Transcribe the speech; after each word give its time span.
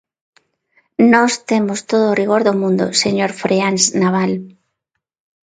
Nós 1.13 1.31
temos 1.49 1.79
todo 1.89 2.05
o 2.07 2.15
rigor 2.21 2.41
do 2.47 2.53
mundo, 2.61 2.85
señor 3.03 3.31
Freáns 3.41 3.83
Nabal. 4.01 4.31